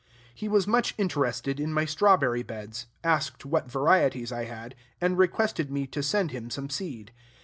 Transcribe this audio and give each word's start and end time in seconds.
He 0.33 0.47
was 0.47 0.65
much 0.65 0.95
interested 0.97 1.59
in 1.59 1.71
my 1.71 1.85
strawberry 1.85 2.41
beds, 2.41 2.87
asked 3.03 3.45
what 3.45 3.69
varieties 3.69 4.31
I 4.31 4.45
had, 4.45 4.73
and 4.99 5.15
requested 5.15 5.69
me 5.69 5.85
to 5.85 6.01
send 6.01 6.31
him 6.31 6.49
some 6.49 6.71
seed. 6.71 7.11